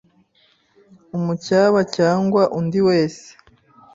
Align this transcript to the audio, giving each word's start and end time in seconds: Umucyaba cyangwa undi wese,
Umucyaba 1.17 1.79
cyangwa 1.95 2.41
undi 2.59 2.79
wese, 2.87 3.27